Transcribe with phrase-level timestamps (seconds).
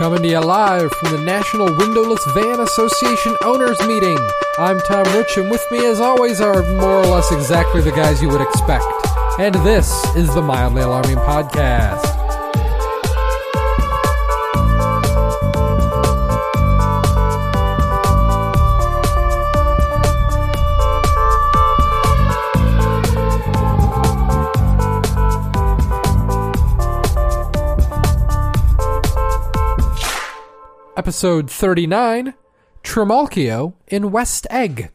[0.00, 4.16] Coming to you live from the National Windowless Van Association Owners Meeting.
[4.58, 8.22] I'm Tom Rich, and with me, as always, are more or less exactly the guys
[8.22, 8.86] you would expect.
[9.38, 12.19] And this is the Mildly Alarming Podcast.
[31.00, 32.34] Episode 39
[32.84, 34.90] Trimalchio in West Egg.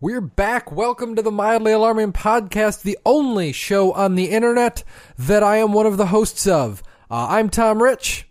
[0.00, 0.72] We're back.
[0.72, 4.82] Welcome to the Mildly Alarming Podcast, the only show on the internet
[5.18, 6.82] that I am one of the hosts of.
[7.10, 8.26] Uh, I'm Tom Rich.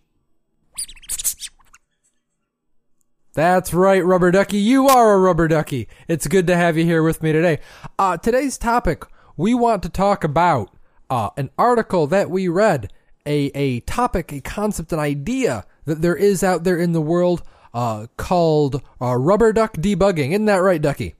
[3.36, 4.60] That's right, Rubber Ducky.
[4.60, 5.88] You are a Rubber Ducky.
[6.08, 7.60] It's good to have you here with me today.
[7.98, 10.70] Uh, today's topic, we want to talk about
[11.10, 12.94] uh, an article that we read,
[13.26, 17.42] a, a topic, a concept, an idea that there is out there in the world
[17.74, 20.30] uh, called uh, rubber duck debugging.
[20.30, 21.16] Isn't that right, Ducky?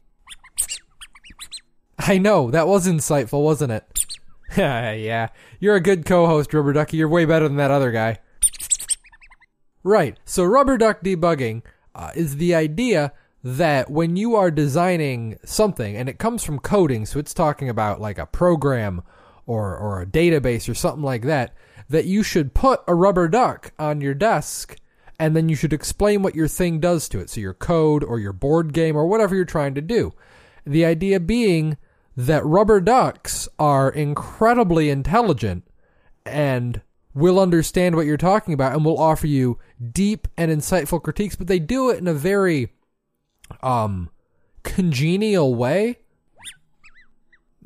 [1.98, 4.06] I know, that was insightful, wasn't it?
[4.56, 6.98] yeah, you're a good co-host, Rubber Ducky.
[6.98, 8.20] You're way better than that other guy.
[9.82, 10.18] Right.
[10.26, 11.64] So rubber duck debugging
[11.96, 13.14] uh, is the idea
[13.44, 18.00] that when you are designing something, and it comes from coding, so it's talking about
[18.00, 19.04] like a program
[19.46, 21.54] or or a database or something like that,
[21.90, 24.78] that you should put a rubber duck on your desk,
[25.20, 27.30] and then you should explain what your thing does to it.
[27.30, 30.14] So your code or your board game or whatever you're trying to do.
[30.66, 31.78] The idea being
[32.16, 35.64] that rubber ducks are incredibly intelligent
[36.26, 36.82] and
[37.14, 39.60] will understand what you're talking about and will offer you
[39.92, 42.72] deep and insightful critiques, but they do it in a very
[43.62, 44.10] um
[44.64, 46.00] congenial way.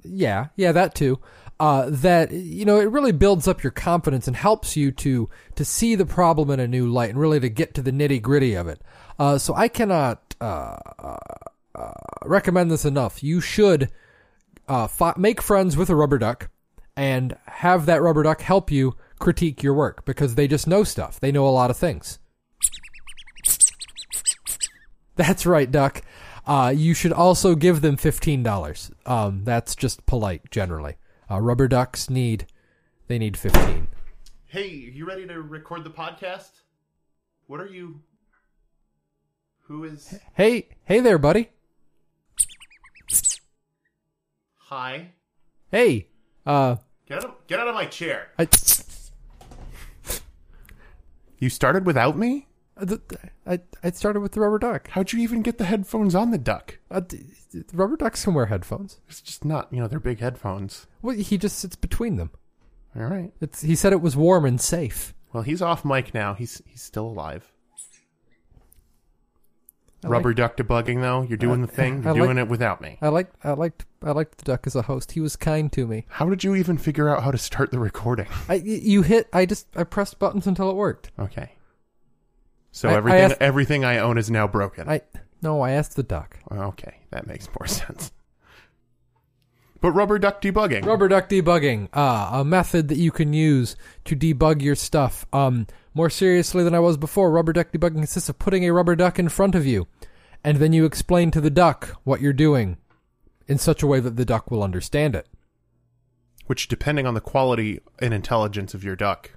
[0.03, 1.19] Yeah, yeah, that too.
[1.59, 5.65] Uh, that you know, it really builds up your confidence and helps you to to
[5.65, 8.53] see the problem in a new light and really to get to the nitty gritty
[8.53, 8.81] of it.
[9.17, 10.77] Uh, so I cannot uh,
[11.73, 11.91] uh,
[12.25, 13.23] recommend this enough.
[13.23, 13.89] You should
[14.67, 14.87] uh,
[15.17, 16.49] make friends with a rubber duck
[16.95, 21.19] and have that rubber duck help you critique your work because they just know stuff.
[21.19, 22.19] They know a lot of things.
[25.15, 26.03] That's right, Duck.
[26.45, 28.91] Uh, you should also give them fifteen dollars.
[29.05, 30.95] Um, that's just polite, generally.
[31.29, 32.45] Uh, rubber ducks need
[33.07, 33.87] they need fifteen.
[34.45, 36.51] Hey, you ready to record the podcast?
[37.47, 38.01] What are you?
[39.63, 40.17] Who is?
[40.35, 41.49] Hey, hey there, buddy.
[44.69, 45.11] Hi.
[45.71, 46.07] Hey.
[46.45, 46.77] Uh.
[47.07, 48.29] Get out, of, get out of my chair.
[48.37, 48.47] I,
[51.39, 52.47] you started without me?
[53.45, 54.89] I I started with the rubber duck.
[54.89, 56.77] How'd you even get the headphones on the duck?
[56.91, 57.01] Uh,
[57.73, 58.99] rubber ducks can wear headphones.
[59.07, 60.85] It's just not, you know, they're big headphones.
[61.01, 62.31] Well, he just sits between them.
[62.95, 63.31] All right.
[63.41, 65.13] It's he said it was warm and safe.
[65.33, 66.33] Well, he's off mic now.
[66.33, 67.51] He's he's still alive.
[70.03, 71.23] I Rubber like, duck debugging though.
[71.23, 72.03] You're doing uh, the thing.
[72.03, 72.97] You're doing it without me.
[73.01, 75.13] I like I liked I liked the duck as a host.
[75.13, 76.05] He was kind to me.
[76.07, 78.27] How did you even figure out how to start the recording?
[78.47, 81.11] I you hit I just I pressed buttons until it worked.
[81.17, 81.53] Okay.
[82.71, 84.87] So I, everything I asked, everything I own is now broken.
[84.87, 85.01] I
[85.41, 86.37] no, I asked the duck.
[86.51, 88.11] Okay, that makes more sense.
[89.81, 90.85] But rubber duck debugging.
[90.85, 95.25] Rubber duck debugging, uh, a method that you can use to debug your stuff.
[95.31, 98.95] Um, more seriously than I was before, rubber duck debugging consists of putting a rubber
[98.95, 99.87] duck in front of you,
[100.43, 102.77] and then you explain to the duck what you're doing
[103.47, 105.27] in such a way that the duck will understand it.
[106.47, 109.31] Which, depending on the quality and intelligence of your duck,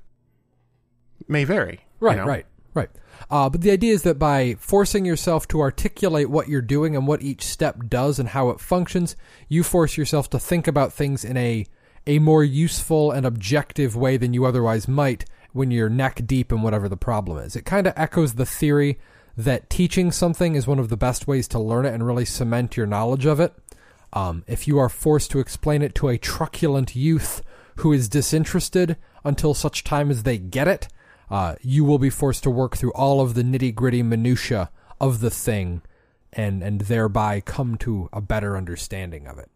[1.29, 1.81] may vary.
[1.99, 2.27] Right, you know?
[2.27, 2.91] right, right.
[3.31, 7.07] Uh, but the idea is that by forcing yourself to articulate what you're doing and
[7.07, 9.17] what each step does and how it functions,
[9.49, 11.67] you force yourself to think about things in a
[12.07, 16.63] a more useful and objective way than you otherwise might when you're neck deep in
[16.63, 17.55] whatever the problem is.
[17.55, 18.99] It kind of echoes the theory
[19.37, 22.77] that teaching something is one of the best ways to learn it and really cement
[22.77, 23.53] your knowledge of it.
[24.13, 27.43] Um, if you are forced to explain it to a truculent youth
[27.77, 30.89] who is disinterested until such time as they get it,
[31.31, 35.21] uh, you will be forced to work through all of the nitty gritty minutia of
[35.21, 35.83] the thing,
[36.33, 39.51] and and thereby come to a better understanding of it.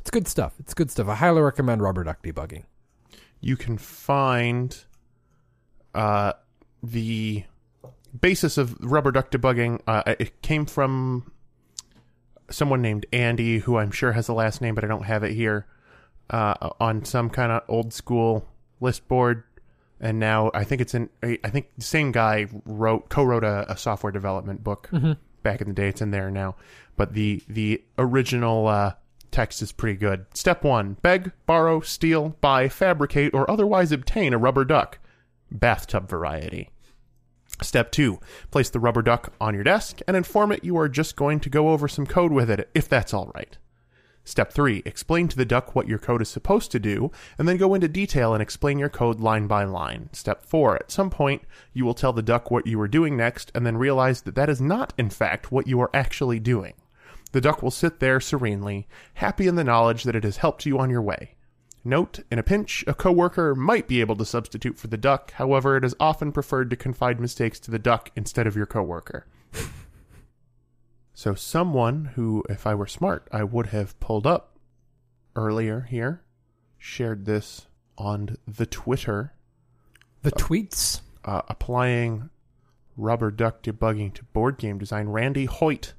[0.00, 0.54] It's good stuff.
[0.58, 1.08] It's good stuff.
[1.08, 2.64] I highly recommend rubber duck debugging.
[3.40, 4.76] You can find
[5.94, 6.34] uh,
[6.82, 7.44] the
[8.18, 9.80] basis of rubber duck debugging.
[9.86, 11.32] Uh, it came from
[12.50, 15.32] someone named Andy, who I'm sure has a last name, but I don't have it
[15.32, 15.66] here.
[16.30, 18.48] Uh, on some kind of old school
[18.80, 19.44] list board
[20.04, 21.08] and now I think it's in.
[21.22, 24.90] I think the same guy wrote co-wrote a, a software development book
[25.42, 25.88] back in the day.
[25.88, 26.56] It's in there now,
[26.96, 28.92] but the the original uh,
[29.30, 30.26] text is pretty good.
[30.34, 34.98] Step one: beg, borrow, steal, buy, fabricate, or otherwise obtain a rubber duck,
[35.50, 36.68] bathtub variety.
[37.62, 38.20] Step two:
[38.50, 41.48] place the rubber duck on your desk and inform it you are just going to
[41.48, 43.56] go over some code with it, if that's all right.
[44.24, 44.82] Step 3.
[44.86, 47.88] Explain to the duck what your code is supposed to do, and then go into
[47.88, 50.08] detail and explain your code line by line.
[50.12, 50.76] Step 4.
[50.76, 51.42] At some point,
[51.74, 54.48] you will tell the duck what you are doing next, and then realize that that
[54.48, 56.72] is not, in fact, what you are actually doing.
[57.32, 60.78] The duck will sit there serenely, happy in the knowledge that it has helped you
[60.78, 61.34] on your way.
[61.84, 65.76] Note, in a pinch, a coworker might be able to substitute for the duck, however,
[65.76, 69.26] it is often preferred to confide mistakes to the duck instead of your coworker.
[71.24, 74.58] So someone who, if I were smart, I would have pulled up
[75.34, 76.20] earlier here,
[76.76, 77.66] shared this
[77.96, 79.32] on the Twitter,
[80.20, 81.00] The tweets.
[81.24, 82.28] uh, applying
[82.98, 85.08] rubber duck debugging to board game design.
[85.08, 85.94] Randy Hoyt,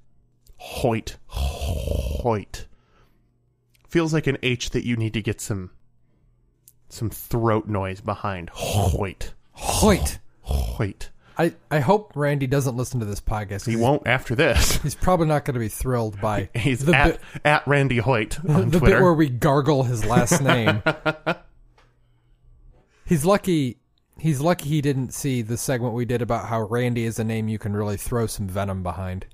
[0.58, 2.68] Hoyt, Hoyt.
[3.90, 5.72] Feels like an H that you need to get some
[6.88, 8.52] some throat noise behind.
[8.54, 10.20] Hoyt, Hoyt.
[10.42, 11.05] Hoyt.
[11.38, 13.66] I, I hope Randy doesn't listen to this podcast.
[13.68, 14.78] He won't after this.
[14.84, 18.40] he's probably not going to be thrilled by He's the at, bit, at Randy Hoyt
[18.50, 18.96] on the Twitter.
[18.98, 20.82] bit where we gargle his last name.
[23.06, 23.80] he's lucky.
[24.18, 27.50] He's lucky he didn't see the segment we did about how Randy is a name
[27.50, 29.26] you can really throw some venom behind.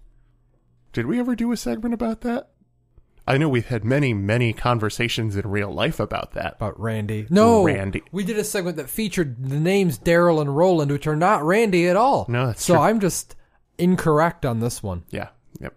[0.93, 2.50] Did we ever do a segment about that?
[3.27, 6.55] I know we've had many, many conversations in real life about that.
[6.55, 7.27] About Randy.
[7.29, 8.03] No, Randy.
[8.11, 11.87] We did a segment that featured the names Daryl and Roland, which are not Randy
[11.87, 12.25] at all.
[12.27, 12.83] No, that's so true.
[12.83, 13.35] I'm just
[13.77, 15.03] incorrect on this one.
[15.11, 15.29] Yeah.
[15.59, 15.73] Yep.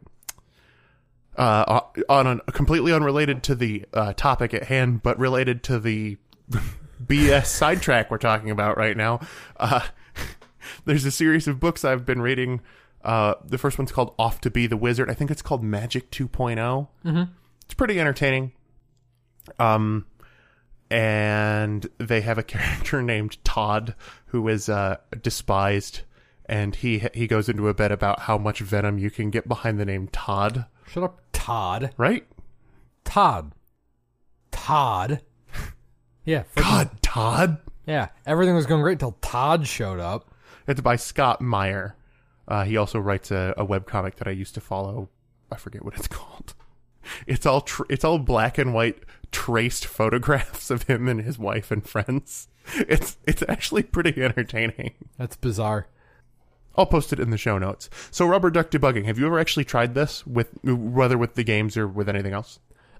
[1.36, 6.16] Uh, on a completely unrelated to the uh, topic at hand, but related to the
[7.04, 9.20] BS sidetrack we're talking about right now.
[9.58, 9.80] Uh,
[10.86, 12.60] there's a series of books I've been reading.
[13.04, 15.10] Uh, the first one's called Off to Be the Wizard.
[15.10, 16.56] I think it's called Magic 2.0.
[17.04, 17.22] Mm-hmm.
[17.64, 18.52] It's pretty entertaining.
[19.58, 20.06] Um,
[20.90, 23.94] and they have a character named Todd
[24.26, 26.00] who is uh, despised,
[26.46, 29.78] and he he goes into a bit about how much venom you can get behind
[29.78, 30.66] the name Todd.
[30.88, 31.90] Shut up, Todd.
[31.96, 32.26] Right?
[33.04, 33.52] Todd.
[34.50, 35.20] Todd.
[36.24, 36.44] Yeah.
[36.54, 37.58] freaking- God, Todd.
[37.86, 38.08] Yeah.
[38.24, 40.30] Everything was going great until Todd showed up.
[40.66, 41.96] It's by Scott Meyer.
[42.46, 45.08] Uh, he also writes a, a webcomic that I used to follow.
[45.50, 46.54] I forget what it's called.
[47.26, 51.70] It's all tr- it's all black and white traced photographs of him and his wife
[51.70, 52.48] and friends.
[52.76, 54.94] It's it's actually pretty entertaining.
[55.18, 55.86] That's bizarre.
[56.76, 57.88] I'll post it in the show notes.
[58.10, 59.04] So rubber duck debugging.
[59.04, 62.58] Have you ever actually tried this with whether with the games or with anything else?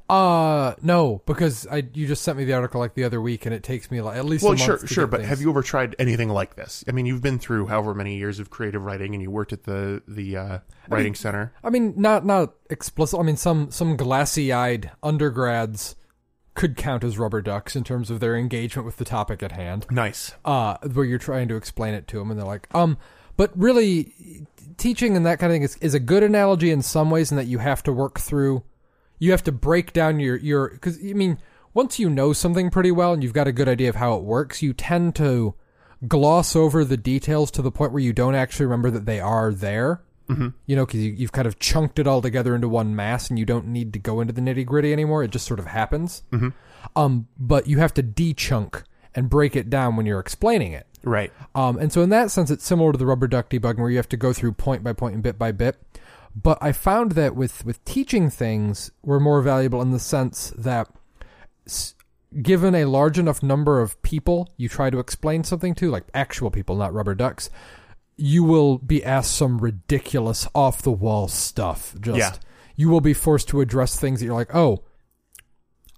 [0.09, 3.55] Uh, no, because I you just sent me the article like the other week, and
[3.55, 4.45] it takes me like at least.
[4.45, 5.31] Well, a month sure, sure, but things.
[5.31, 6.85] have you ever tried anything like this?
[6.87, 9.65] I mean, you've been through however many years of creative writing, and you worked at
[9.65, 10.59] the the uh,
[10.89, 11.55] writing center.
[11.65, 13.19] I mean, not not explicit.
[13.19, 15.97] I mean, some some glassy-eyed undergrads
[16.55, 19.87] could count as rubber ducks in terms of their engagement with the topic at hand.
[19.91, 20.35] Nice.
[20.45, 22.99] uh, where you're trying to explain it to them, and they're like, um,
[23.37, 24.47] but really,
[24.77, 27.37] teaching and that kind of thing is, is a good analogy in some ways, in
[27.39, 28.62] that you have to work through,
[29.19, 31.39] you have to break down your your because I mean,
[31.73, 34.23] once you know something pretty well and you've got a good idea of how it
[34.23, 35.55] works, you tend to
[36.07, 39.53] gloss over the details to the point where you don't actually remember that they are
[39.53, 40.03] there.
[40.29, 40.49] Mm-hmm.
[40.65, 43.39] You know, because you, you've kind of chunked it all together into one mass, and
[43.39, 45.23] you don't need to go into the nitty gritty anymore.
[45.23, 46.23] It just sort of happens.
[46.33, 46.49] Mm-hmm.
[46.97, 50.87] Um, but you have to de-chunk and break it down when you're explaining it.
[51.03, 51.31] Right.
[51.55, 53.99] Um, and so in that sense, it's similar to the rubber duck debugging where you
[53.99, 55.77] have to go through point by point and bit by bit.
[56.34, 60.88] But I found that with, with teaching things, we're more valuable in the sense that
[61.67, 61.94] s-
[62.43, 66.50] given a large enough number of people you try to explain something to, like actual
[66.50, 67.50] people, not rubber ducks,
[68.17, 71.94] you will be asked some ridiculous off the wall stuff.
[72.00, 72.32] Just Yeah.
[72.76, 74.82] you will be forced to address things that you're like, oh,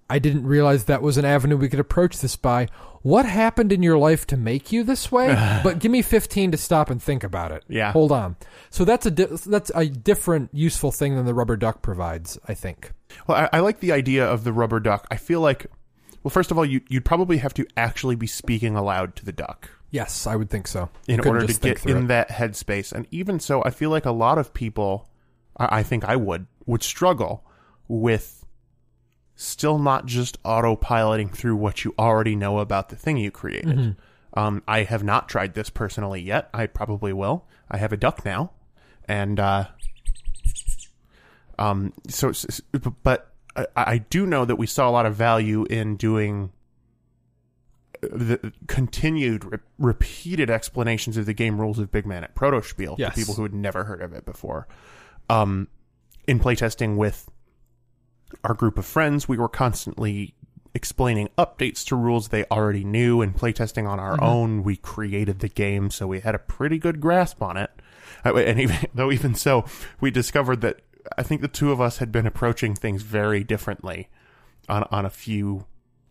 [0.09, 2.69] I didn't realize that was an avenue we could approach this by.
[3.03, 5.29] What happened in your life to make you this way?
[5.65, 7.65] but give me 15 to stop and think about it.
[7.69, 7.93] Yeah.
[7.93, 8.37] Hold on.
[8.71, 12.55] So that's a di- that's a different useful thing than the rubber duck provides, I
[12.55, 12.93] think.
[13.27, 15.07] Well, I, I like the idea of the rubber duck.
[15.11, 15.67] I feel like,
[16.23, 19.33] well, first of all, you, you'd probably have to actually be speaking aloud to the
[19.33, 20.91] duck Yes, I would think so.
[21.07, 22.07] in order to get in it.
[22.09, 22.93] that headspace.
[22.93, 25.09] And even so, I feel like a lot of people,
[25.57, 27.45] I, I think I would, would struggle
[27.89, 28.36] with
[29.37, 33.77] still not just autopiloting through what you already know about the thing you created.
[33.77, 34.39] Mm-hmm.
[34.39, 36.49] Um, I have not tried this personally yet.
[36.53, 37.47] I probably will.
[37.71, 38.53] I have a duck now,
[39.09, 39.67] and uh,
[41.59, 42.61] um, so, s- s-
[43.03, 46.53] but I, I do know that we saw a lot of value in doing
[48.03, 53.15] the continued re- repeated explanations of the game rules of Big Man at Protospiel Yes.
[53.15, 54.69] to people who had never heard of it before.
[55.31, 55.69] Um,
[56.29, 57.31] in playtesting with
[58.45, 60.35] our group of friends, we were constantly
[60.75, 63.23] explaining updates to rules they already knew.
[63.23, 67.01] And playtesting on our own, we created the game, so we had a pretty good
[67.01, 67.71] grasp on it.
[68.25, 69.65] Uh, And even though, even so,
[70.01, 70.81] we discovered that
[71.17, 74.09] I think the two of us had been approaching things very differently
[74.69, 75.65] on on a few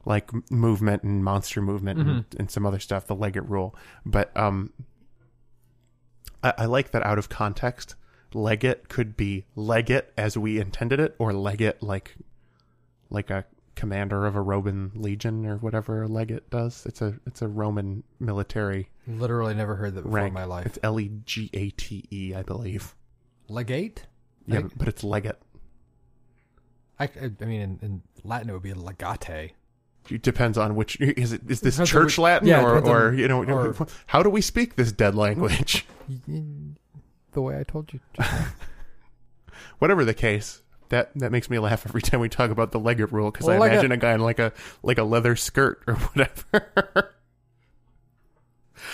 [0.06, 3.76] like movement and monster movement and, and some other stuff, the Leggett rule.
[4.06, 4.72] But um,
[6.44, 7.96] I, I like that out of context.
[8.36, 12.16] Leggett could be Leggett as we intended it, or Leggett like
[13.10, 16.86] like a commander of a Roman legion or whatever Leggett does.
[16.86, 20.28] It's a it's a Roman military Literally never heard that before rank.
[20.30, 20.66] in my life.
[20.66, 22.94] It's L E G A T E, I believe.
[23.48, 24.06] Legate?
[24.48, 25.42] Yeah, Leg- but it's Leggett.
[27.00, 27.10] I,
[27.42, 29.52] I mean, in, in Latin it would be legate.
[30.10, 33.28] It depends on which is it is this church which- Latin yeah, or or you
[33.28, 33.76] know or-
[34.08, 35.86] how do we speak this dead language?
[37.36, 38.00] The way I told you.
[39.80, 43.12] Whatever the case, that that makes me laugh every time we talk about the Leggett
[43.12, 45.94] rule because Well, I imagine a guy in like a like a leather skirt or
[46.14, 47.14] whatever.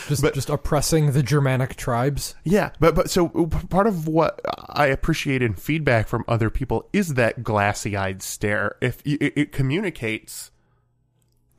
[0.08, 2.36] Just But- just oppressing the Germanic tribes.
[2.44, 3.30] yeah, but but so
[3.70, 8.76] part of what I appreciate in feedback from other people is that glassy eyed stare.
[8.82, 10.50] If it, it communicates,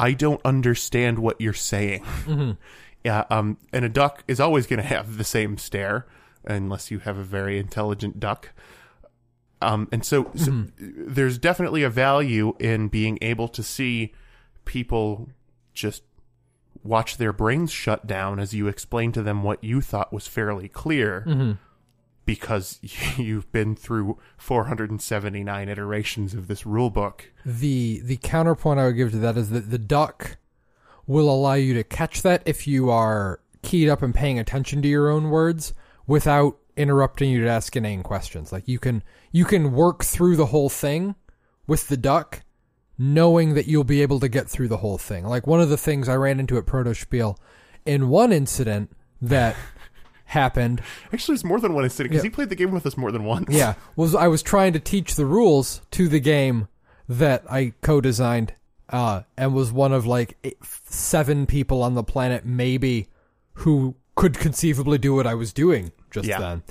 [0.01, 2.59] I don't understand what you're saying.
[3.05, 6.07] Yeah, um, and a duck is always going to have the same stare
[6.45, 8.51] unless you have a very intelligent duck.
[9.61, 14.13] Um, and so, so there's definitely a value in being able to see
[14.65, 15.29] people
[15.73, 16.03] just
[16.83, 20.69] watch their brains shut down as you explain to them what you thought was fairly
[20.69, 21.57] clear
[22.25, 22.81] because
[23.17, 27.33] you've been through 479 iterations of this rule book.
[27.47, 30.39] The the counterpoint I would give to that is that the duck
[31.07, 34.89] will allow you to catch that if you are keyed up and paying attention to
[34.89, 35.73] your own words
[36.07, 38.53] without interrupting you to ask inane questions.
[38.53, 41.15] Like you can you can work through the whole thing
[41.67, 42.43] with the duck
[42.99, 45.25] knowing that you'll be able to get through the whole thing.
[45.25, 47.37] Like one of the things I ran into at Protospiel
[47.85, 48.91] in one incident
[49.21, 49.57] that
[50.27, 50.83] happened
[51.13, 52.31] Actually, it's more than one incident because Yeah.
[52.31, 53.47] he played the game with us more than once.
[53.51, 56.69] Yeah, was I was trying to teach the rules to the game
[57.09, 58.55] that I co-designed,
[58.89, 63.09] uh, and was one of like eight, seven people on the planet, maybe,
[63.55, 66.39] who could conceivably do what I was doing just Yeah.
[66.41, 66.63] then.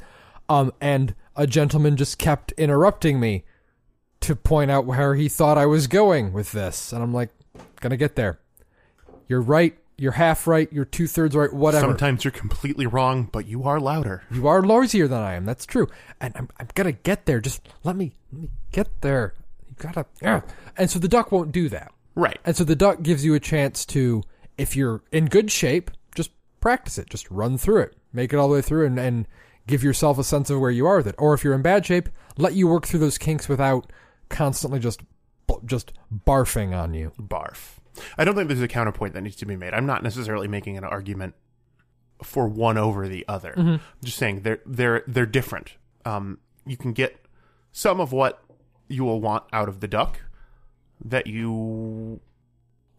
[0.49, 3.43] Um, and a gentleman just kept interrupting me
[4.21, 7.29] to point out where he thought I was going with this, and I'm like,
[7.79, 8.39] gonna get there.
[9.27, 9.77] You're right.
[9.97, 10.71] You're half right.
[10.73, 11.51] You're two thirds right.
[11.53, 11.87] Whatever.
[11.87, 14.23] Sometimes you're completely wrong, but you are louder.
[14.31, 15.45] You are noisier than I am.
[15.45, 15.87] That's true.
[16.19, 17.39] And I'm, I'm gonna get there.
[17.39, 19.33] Just let me let me get there.
[19.69, 20.05] You gotta.
[20.21, 20.41] Yeah.
[20.77, 21.91] And so the duck won't do that.
[22.15, 22.37] Right.
[22.45, 24.23] And so the duck gives you a chance to,
[24.57, 25.91] if you're in good shape,
[26.61, 27.09] practice it.
[27.09, 27.95] Just run through it.
[28.13, 29.27] Make it all the way through and, and
[29.67, 31.15] give yourself a sense of where you are with it.
[31.17, 33.91] Or if you're in bad shape, let you work through those kinks without
[34.29, 35.01] constantly just
[35.65, 35.91] just
[36.25, 37.11] barfing on you.
[37.19, 37.79] Barf.
[38.17, 39.73] I don't think there's a counterpoint that needs to be made.
[39.73, 41.35] I'm not necessarily making an argument
[42.23, 43.53] for one over the other.
[43.57, 45.73] I'm just saying they're they're they're different.
[46.05, 47.17] Um, you can get
[47.73, 48.41] some of what
[48.87, 50.21] you will want out of the duck
[51.03, 52.21] that you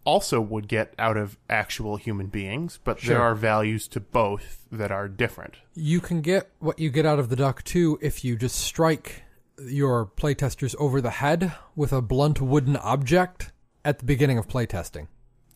[0.04, 3.14] also would get out of actual human beings, but Sure.
[3.14, 5.56] there are values to both that are different.
[5.74, 9.22] You can get what you get out of the duck too if you just strike
[9.64, 13.52] your playtesters over the head with a blunt wooden object
[13.84, 15.06] at the beginning of playtesting.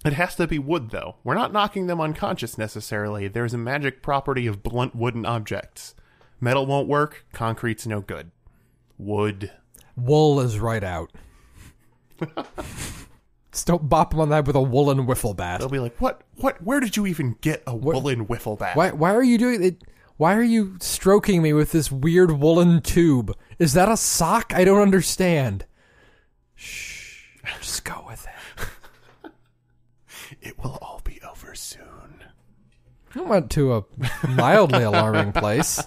[0.04, 1.16] It has to be wood, though.
[1.24, 3.26] We're not knocking them unconscious necessarily.
[3.26, 5.94] There's a magic property of blunt wooden objects.
[6.40, 8.30] Metal won't work, concrete's no good.
[8.98, 9.50] Wood.
[9.96, 11.10] Wool is right out.
[13.64, 15.60] Don't bop them on the head with a woolen wiffle bat.
[15.60, 16.22] They'll be like, what?
[16.36, 16.62] What?
[16.62, 18.76] Where did you even get a woolen wiffle bat?
[18.76, 18.90] Why?
[18.90, 19.82] Why are you doing it?
[20.16, 23.36] Why are you stroking me with this weird woolen tube?
[23.58, 24.52] Is that a sock?
[24.54, 25.66] I don't understand.
[26.54, 27.25] Shh.
[27.60, 28.30] Just go with it.
[30.40, 32.25] It will all be over soon.
[33.14, 33.84] I went to a
[34.28, 35.82] mildly alarming place.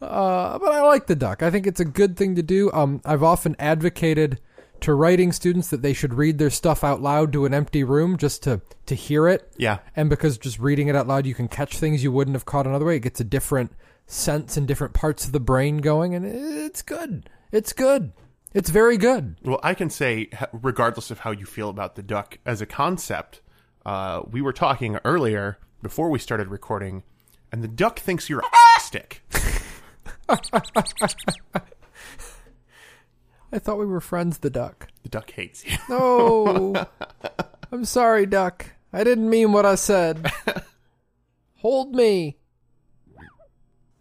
[0.00, 1.42] Uh, but I like the duck.
[1.42, 2.70] I think it's a good thing to do.
[2.72, 4.40] Um, I've often advocated
[4.82, 8.16] to writing students that they should read their stuff out loud to an empty room
[8.16, 9.52] just to, to hear it.
[9.56, 9.78] Yeah.
[9.96, 12.66] And because just reading it out loud, you can catch things you wouldn't have caught
[12.66, 12.96] another way.
[12.96, 13.72] It gets a different
[14.06, 17.28] sense and different parts of the brain going, and it's good.
[17.50, 18.12] It's good.
[18.54, 19.36] It's very good.
[19.42, 23.40] Well, I can say, regardless of how you feel about the duck as a concept,
[23.86, 27.02] uh, we were talking earlier before we started recording,
[27.50, 29.22] and the duck thinks you're a stick.
[33.52, 34.88] I thought we were friends, the duck.
[35.02, 35.76] The duck hates you.
[35.88, 36.86] No.
[37.72, 38.70] I'm sorry, duck.
[38.92, 40.30] I didn't mean what I said.
[41.56, 42.38] Hold me.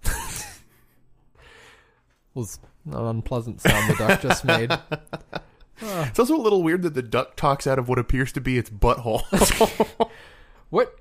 [2.34, 4.72] was an unpleasant sound the duck just made.
[5.82, 8.58] It's also a little weird that the duck talks out of what appears to be
[8.58, 9.24] its butthole.
[10.72, 10.96] What?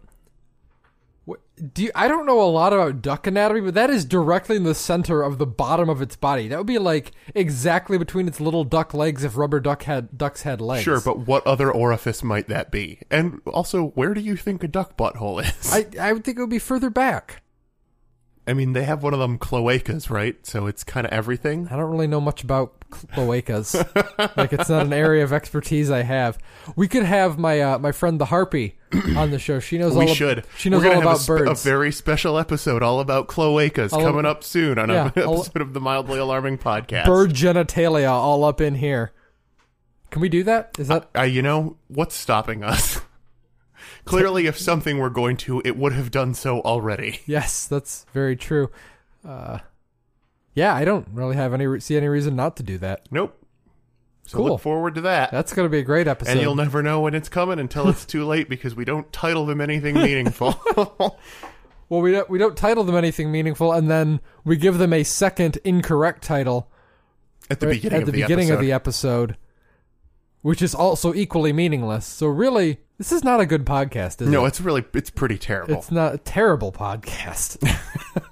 [1.61, 4.65] Do you, I don't know a lot about duck anatomy, but that is directly in
[4.65, 6.49] the center of the bottom of its body.
[6.49, 10.43] That would be like exactly between its little duck legs if rubber duck had ducks
[10.43, 10.85] had legs.
[10.85, 13.01] sure, but what other orifice might that be?
[13.11, 15.73] And also, where do you think a duck butthole is?
[15.73, 17.43] I I would think it would be further back.
[18.51, 20.37] I mean, they have one of them cloacas, right?
[20.45, 21.69] So it's kind of everything.
[21.71, 23.75] I don't really know much about cloacas.
[24.37, 26.37] like it's not an area of expertise I have.
[26.75, 28.77] We could have my uh, my friend the harpy
[29.17, 29.61] on the show.
[29.61, 30.45] She knows We all ab- should.
[30.59, 31.65] she knows We're all have about a, spe- birds.
[31.65, 35.23] a very special episode all about cloacas All coming ab- up soon on Yeah, an
[35.27, 37.07] all- episode of the Mildly Alarming podcast.
[37.07, 39.13] Bird genitalia all up in here.
[40.11, 40.77] Can we do that?
[40.79, 43.00] Is that Uh, you know, what's stopping us?
[44.05, 47.21] Clearly, if something were going to, it would have done so already.
[47.27, 48.71] Yes, that's very true.
[49.27, 49.59] Uh,
[50.55, 53.07] yeah, I don't really have any re- see any reason not to do that.
[53.11, 53.37] Nope.
[54.27, 54.47] So Cool.
[54.51, 55.31] look forward to that.
[55.33, 56.33] That's going to be a great episode.
[56.33, 59.45] and you'll never know when it's coming until it's too late because we don't title
[59.47, 60.61] them anything meaningful.
[61.89, 65.03] well, we don't we don't title them anything meaningful, and then we give them a
[65.03, 66.71] second incorrect title
[67.51, 68.55] At the right, beginning, at of, the the beginning episode.
[68.55, 69.37] of the episode,
[70.43, 72.07] which is also equally meaningless.
[72.07, 74.49] So really, this is not a good podcast, is No, it?
[74.49, 75.75] it's really it's pretty terrible.
[75.75, 77.63] It's not a terrible podcast.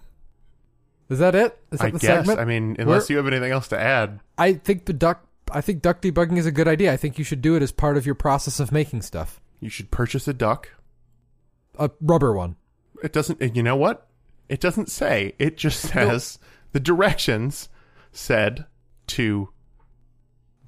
[1.09, 1.59] is that it?
[1.71, 2.27] Is that I the guess.
[2.27, 2.41] segment?
[2.41, 4.21] I mean, unless you have anything else to add.
[4.37, 5.25] I think the duck.
[5.51, 6.93] I think duck debugging is a good idea.
[6.93, 9.41] I think you should do it as part of your process of making stuff.
[9.61, 10.69] You should purchase a duck.
[11.79, 12.57] A rubber one.
[13.03, 13.41] It doesn't.
[13.41, 14.07] and You know what?
[14.51, 15.35] It doesn't say.
[15.39, 16.39] It just says
[16.73, 17.69] the directions
[18.13, 18.67] said
[19.09, 19.49] to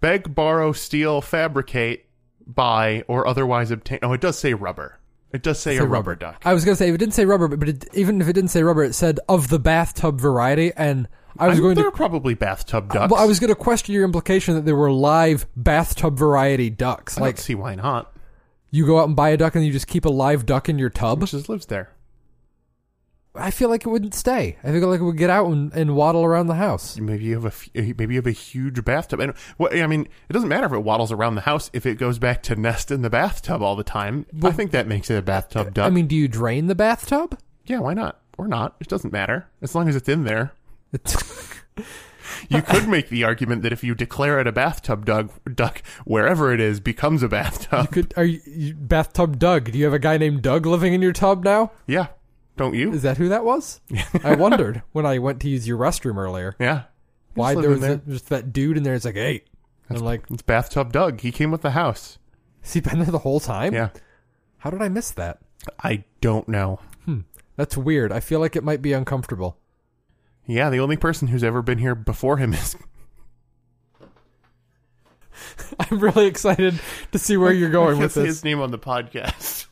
[0.00, 2.06] beg, borrow, steal, fabricate,
[2.46, 3.98] buy, or otherwise obtain.
[4.02, 4.98] Oh, it does say rubber.
[5.32, 6.42] It does say, Say a rubber, duck.
[6.44, 8.32] I was gonna say if it didn't say rubber, but, but it, even if it
[8.32, 11.06] didn't say rubber, it said of the bathtub variety, and
[11.38, 11.88] I was I'm- going there to.
[11.88, 13.12] are probably bathtub ducks.
[13.12, 17.16] Well, I was going to question your implication that there were live bathtub variety ducks.
[17.16, 18.12] I Like don't see why not.
[18.72, 20.78] you go out and buy a duck and you just keep a live duck in
[20.80, 21.20] your tub.
[21.20, 21.90] Which just lives there.
[23.34, 24.56] I feel like it wouldn't stay.
[24.64, 26.98] I feel like it would get out and, and waddle around the house.
[26.98, 29.86] Maybe you have a f- eh, maybe you have a huge bathtub, and what I
[29.86, 32.56] mean, it doesn't matter if it waddles around the house if it goes back to
[32.56, 34.26] nest in the bathtub all the time.
[34.42, 35.86] I think that makes it a bathtub duck.
[35.86, 37.38] I mean, do you drain the bathtub?
[37.66, 38.20] yeah, why not?
[38.36, 38.74] Or not?
[38.80, 40.52] It doesn't matter as long as it's in there.
[42.48, 46.52] You could make the argument that if you declare it a bathtub duck, duck wherever
[46.52, 47.92] it is becomes a bathtub.
[47.92, 49.70] could are you, you bathtub Doug?
[49.72, 51.72] Do you have a guy named Doug living in your tub now?
[51.86, 52.08] Yeah,
[52.60, 52.92] don't you?
[52.92, 53.80] Is that who that was?
[54.24, 56.54] I wondered when I went to use your restroom earlier.
[56.60, 56.84] Yeah.
[57.34, 58.94] Why there was a- just that dude in there?
[58.94, 59.42] It's like, hey,
[59.88, 61.20] and I'm like, It's bathtub Doug.
[61.20, 62.18] He came with the house.
[62.62, 63.74] has he been there the whole time?
[63.74, 63.88] Yeah.
[64.58, 65.38] How did I miss that?
[65.82, 66.80] I don't know.
[67.04, 67.20] Hmm.
[67.56, 68.12] That's weird.
[68.12, 69.58] I feel like it might be uncomfortable.
[70.46, 72.76] Yeah, the only person who's ever been here before him is
[75.78, 76.78] I'm really excited
[77.12, 78.26] to see where you're going with this.
[78.26, 79.66] his name on the podcast.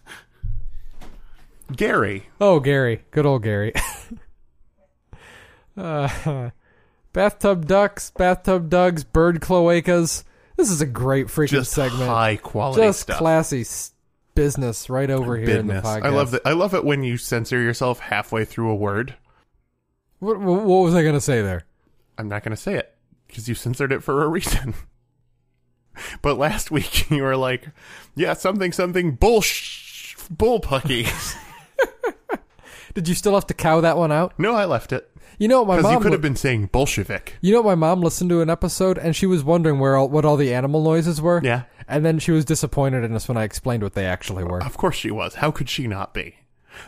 [1.74, 2.28] Gary.
[2.40, 3.02] Oh, Gary.
[3.10, 3.72] Good old Gary.
[5.76, 6.50] uh,
[7.12, 10.24] bathtub ducks, bathtub dugs, bird cloacas.
[10.56, 12.08] This is a great freaking Just segment.
[12.08, 13.18] high quality Just stuff.
[13.18, 13.92] classy s-
[14.34, 15.96] business right over here in the Business.
[15.98, 16.04] podcast.
[16.06, 16.42] I love that.
[16.44, 19.14] I love it when you censor yourself halfway through a word.
[20.18, 21.64] What, what, what was I going to say there?
[22.16, 22.92] I'm not going to say it
[23.28, 24.74] because you censored it for a reason.
[26.22, 27.68] but last week you were like,
[28.16, 31.44] "Yeah, something, something, bullsh, bullpucky."
[32.94, 34.32] Did you still have to cow that one out?
[34.38, 36.36] no, I left it You know what my because mom you could li- have been
[36.36, 37.36] saying Bolshevik.
[37.40, 40.24] You know, my mom listened to an episode and she was wondering where all, what
[40.24, 41.40] all the animal noises were.
[41.44, 44.62] Yeah, And then she was disappointed in us when I explained what they actually were.
[44.62, 45.36] of course she was.
[45.36, 46.36] How could she not be?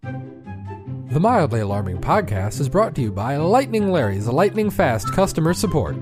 [0.01, 5.95] The Mildly Alarming podcast is brought to you by Lightning Larry's Lightning Fast Customer Support.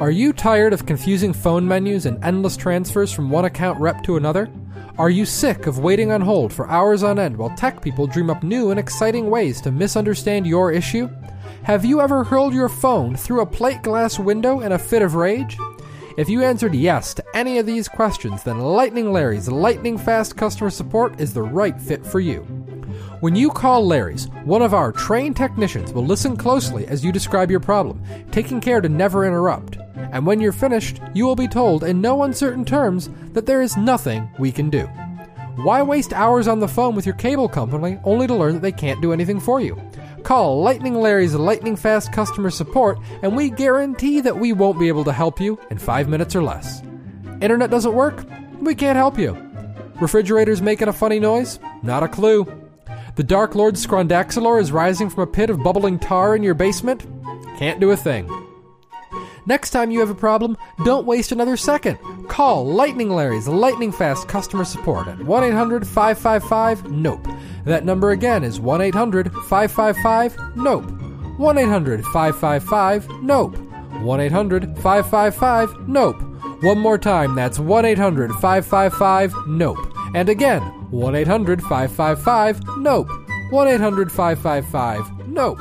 [0.00, 4.16] Are you tired of confusing phone menus and endless transfers from one account rep to
[4.16, 4.48] another?
[4.98, 8.28] Are you sick of waiting on hold for hours on end while tech people dream
[8.28, 11.08] up new and exciting ways to misunderstand your issue?
[11.62, 15.14] Have you ever hurled your phone through a plate glass window in a fit of
[15.14, 15.56] rage?
[16.18, 20.68] If you answered yes to any of these questions, then Lightning Larry's Lightning Fast Customer
[20.68, 22.61] Support is the right fit for you.
[23.22, 27.52] When you call Larry's, one of our trained technicians will listen closely as you describe
[27.52, 29.78] your problem, taking care to never interrupt.
[29.94, 33.76] And when you're finished, you will be told in no uncertain terms that there is
[33.76, 34.86] nothing we can do.
[35.54, 38.72] Why waste hours on the phone with your cable company only to learn that they
[38.72, 39.80] can't do anything for you?
[40.24, 45.04] Call Lightning Larry's Lightning Fast customer support, and we guarantee that we won't be able
[45.04, 46.82] to help you in five minutes or less.
[47.40, 48.26] Internet doesn't work?
[48.58, 49.34] We can't help you.
[50.00, 51.60] Refrigerator's making a funny noise?
[51.84, 52.61] Not a clue.
[53.14, 57.06] The Dark Lord Scrondaxilor is rising from a pit of bubbling tar in your basement?
[57.58, 58.26] Can't do a thing.
[59.44, 61.98] Next time you have a problem, don't waste another second.
[62.28, 67.28] Call Lightning Larry's Lightning Fast customer support at 1 800 555 NOPE.
[67.66, 71.38] That number again is 1 800 555 NOPE.
[71.38, 73.58] 1 800 555 NOPE.
[74.00, 76.22] 1 800 555 NOPE.
[76.62, 79.96] One more time, that's 1 800 555 NOPE.
[80.14, 83.08] And again, 1 800 555 NOPE.
[83.50, 85.58] 1 800 555 NOPE.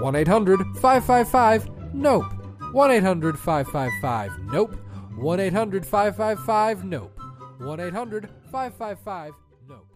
[0.00, 2.24] 1 800 555 NOPE.
[2.72, 4.74] 1 800 555 NOPE.
[5.16, 7.20] 1 800 555 NOPE.
[7.60, 9.32] 1 800 555
[9.68, 9.86] NOPE.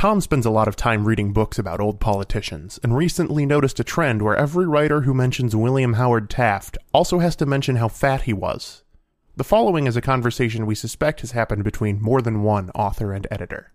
[0.00, 3.84] Tom spends a lot of time reading books about old politicians, and recently noticed a
[3.84, 8.22] trend where every writer who mentions William Howard Taft also has to mention how fat
[8.22, 8.82] he was.
[9.36, 13.26] The following is a conversation we suspect has happened between more than one author and
[13.30, 13.74] editor.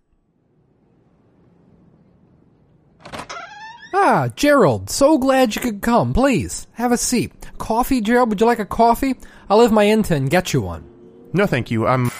[3.94, 6.12] Ah, Gerald, so glad you could come.
[6.12, 7.52] Please, have a seat.
[7.58, 8.30] Coffee, Gerald?
[8.30, 9.14] Would you like a coffee?
[9.48, 10.90] I'll leave my inn and get you one.
[11.32, 11.86] No, thank you.
[11.86, 12.10] I'm.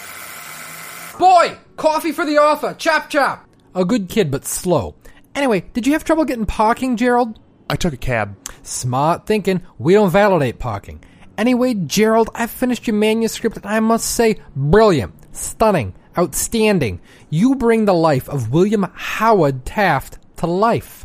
[1.19, 2.73] Boy, coffee for the author.
[2.75, 3.45] Chop chop.
[3.76, 4.94] A good kid, but slow.
[5.34, 7.38] Anyway, did you have trouble getting parking, Gerald?
[7.68, 8.34] I took a cab.
[8.62, 9.60] Smart thinking.
[9.76, 11.04] We don't validate parking.
[11.36, 17.02] Anyway, Gerald, I've finished your manuscript and I must say, brilliant, stunning, outstanding.
[17.28, 21.04] You bring the life of William Howard Taft to life.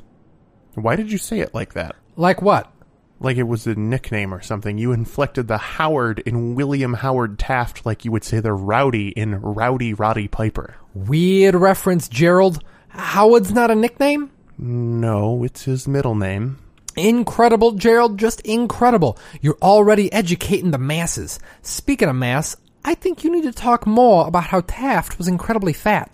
[0.75, 1.97] Why did you say it like that?
[2.15, 2.71] Like what?
[3.19, 4.77] Like it was a nickname or something.
[4.77, 9.41] You inflected the Howard in William Howard Taft like you would say the Rowdy in
[9.41, 10.77] Rowdy Roddy Piper.
[10.93, 12.63] Weird reference, Gerald.
[12.89, 14.31] Howard's not a nickname?
[14.57, 16.59] No, it's his middle name.
[16.97, 19.17] Incredible, Gerald, just incredible.
[19.39, 21.39] You're already educating the masses.
[21.61, 25.73] Speaking of mass, I think you need to talk more about how Taft was incredibly
[25.73, 26.11] fat.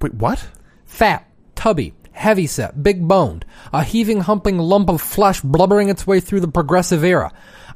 [0.00, 0.48] Wait, what?
[0.84, 6.40] Fat, tubby, heavyset, big boned, a heaving, humping lump of flesh blubbering its way through
[6.40, 7.32] the progressive era.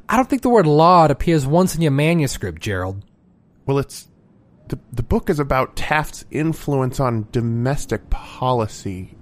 [0.09, 3.05] I don't think the word lard appears once in your manuscript, Gerald.
[3.65, 4.07] Well, it's
[4.71, 9.15] the the book is about Taft's influence on domestic policy.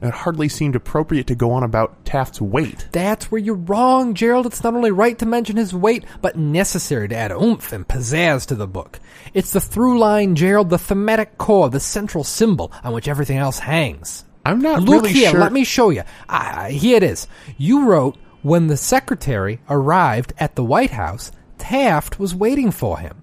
[0.00, 2.88] It hardly seemed appropriate to go on about Taft's weight.
[2.90, 4.46] That's where you're wrong, Gerald.
[4.46, 8.44] It's not only right to mention his weight, but necessary to add oomph and pizzazz
[8.46, 8.98] to the book.
[9.32, 13.60] It's the through line, Gerald, the thematic core, the central symbol on which everything else
[13.60, 14.24] hangs.
[14.44, 15.40] I'm not Look really here, sure.
[15.40, 16.02] let me show you.
[16.28, 17.28] Ah, here it is.
[17.56, 23.21] You wrote when the secretary arrived at the White House, Taft was waiting for him.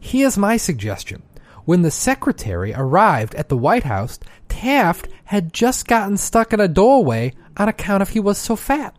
[0.00, 1.22] Here's my suggestion.
[1.64, 6.68] When the secretary arrived at the White House, Taft had just gotten stuck in a
[6.68, 8.96] doorway on account of he was so fat.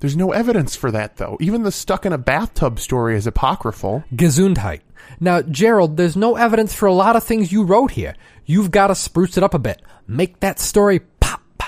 [0.00, 1.36] There's no evidence for that, though.
[1.38, 4.04] Even the stuck in a bathtub story is apocryphal.
[4.12, 4.80] Gesundheit.
[5.20, 8.16] Now, Gerald, there's no evidence for a lot of things you wrote here.
[8.44, 9.82] You've got to spruce it up a bit.
[10.06, 11.62] Make that story pop.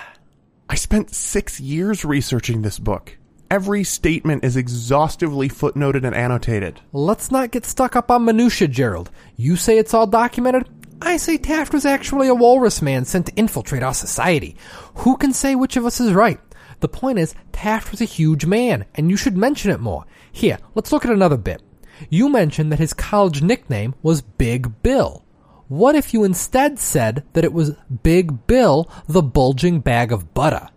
[0.69, 3.17] I spent six years researching this book.
[3.55, 6.81] Every statement is exhaustively footnoted and annotated.
[6.93, 9.13] Let's not get stuck up on minutia, Gerald.
[9.37, 10.69] You say it's all documented.
[11.01, 14.57] I say Taft was actually a walrus man sent to infiltrate our society.
[14.97, 16.41] Who can say which of us is right?
[16.81, 20.05] The point is, Taft was a huge man, and you should mention it more.
[20.33, 21.63] Here, let's look at another bit.
[22.11, 25.25] You mentioned that his college nickname was Big Bill.
[25.69, 30.71] What if you instead said that it was Big Bill, the bulging bag of butter?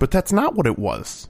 [0.00, 1.28] But that's not what it was.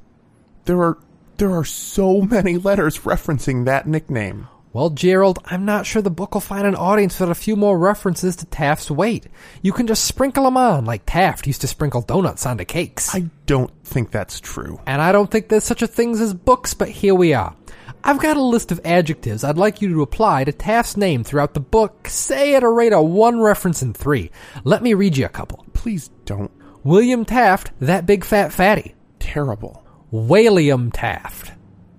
[0.67, 0.99] There are
[1.39, 4.49] there are so many letters referencing that nickname.
[4.73, 7.79] Well, Gerald, I'm not sure the book will find an audience without a few more
[7.79, 9.27] references to Taft's weight.
[9.63, 13.15] You can just sprinkle them on, like Taft used to sprinkle donuts onto cakes.
[13.15, 14.79] I don't think that's true.
[14.87, 17.57] and I don't think there's such a thing as books, but here we are.
[18.05, 21.55] I've got a list of adjectives I'd like you to apply to Taft's name throughout
[21.55, 24.31] the book, say at a rate of one reference in three.
[24.65, 25.65] Let me read you a couple.
[25.73, 26.51] Please don't.
[26.85, 28.95] William Taft, that big fat fatty.
[29.21, 29.86] Terrible.
[30.17, 31.53] William Taft.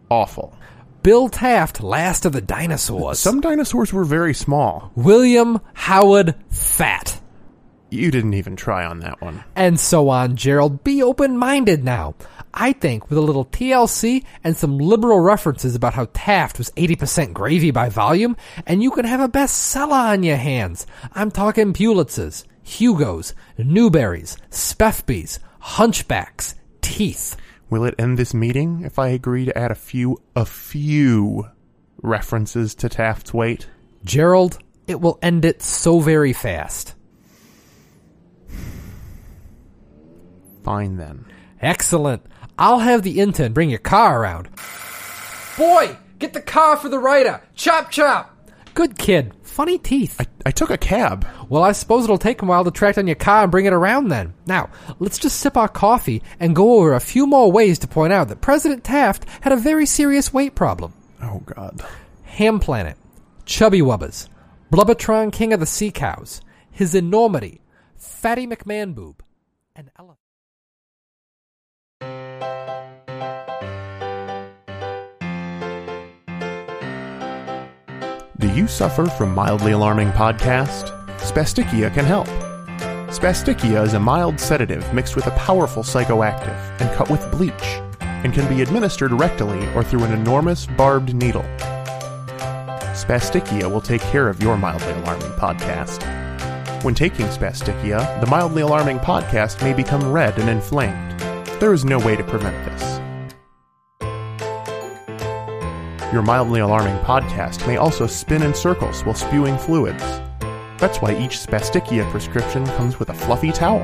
[0.09, 0.57] Awful.
[1.03, 3.19] Bill Taft, last of the dinosaurs.
[3.19, 4.91] Some dinosaurs were very small.
[4.95, 7.21] William Howard Fat.
[7.91, 9.43] You didn't even try on that one.
[9.55, 10.83] and so on, Gerald.
[10.83, 12.15] Be open minded now.
[12.53, 17.33] I think with a little TLC and some liberal references about how Taft was 80%
[17.33, 20.87] gravy by volume, and you can have a bestseller on your hands.
[21.13, 27.37] I'm talking Pulitzers, Hugos, Newberys, Spefbys, Hunchbacks, Teeth.
[27.69, 31.49] Will it end this meeting if I agree to add a few, a few
[32.01, 33.67] references to Taft's weight?
[34.05, 36.95] Gerald, it will end it so very fast.
[40.63, 41.25] Fine then.
[41.61, 42.25] Excellent.
[42.57, 44.49] I'll have the intern bring your car around.
[45.57, 47.41] Boy, get the car for the writer.
[47.55, 48.36] Chop chop.
[48.77, 49.33] Good kid.
[49.41, 50.21] Funny teeth.
[50.21, 51.27] I, I took a cab.
[51.49, 53.73] Well, I suppose it'll take a while to track down your car and bring it
[53.73, 54.35] around then.
[54.45, 58.13] Now, let's just sip our coffee and go over a few more ways to point
[58.13, 60.93] out that President Taft had a very serious weight problem.
[61.23, 61.83] Oh, God.
[62.25, 62.97] Ham Planet,
[63.45, 64.29] Chubby Wubbers,
[64.71, 67.61] Blubbertron King of the Sea Cows, His Enormity,
[67.95, 69.23] Fatty McMahon Boob,
[69.75, 70.16] and Elephant.
[78.39, 80.93] Do you suffer from mildly alarming podcast?
[81.19, 82.27] Spastickia can help.
[83.11, 88.35] Spastickia is a mild sedative mixed with a powerful psychoactive and cut with bleach, and
[88.35, 91.45] can be administered rectally or through an enormous barbed needle.
[92.93, 96.03] Spastickia will take care of your mildly alarming podcast.
[96.83, 101.19] When taking Spastickia, the mildly alarming podcast may become red and inflamed.
[101.59, 102.86] There is no way to prevent this.
[106.13, 110.01] Your mildly alarming podcast may also spin in circles while spewing fluids.
[110.77, 113.81] That's why each Spastickia prescription comes with a fluffy towel.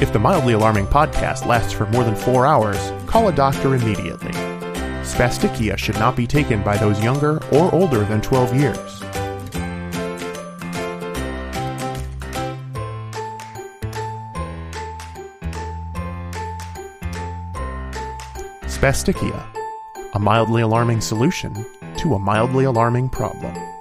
[0.00, 4.32] If the mildly alarming podcast lasts for more than four hours, call a doctor immediately.
[5.02, 9.05] Spastickia should not be taken by those younger or older than 12 years.
[18.86, 19.44] Spastickia,
[20.14, 21.52] a mildly alarming solution
[21.96, 23.75] to a mildly alarming problem.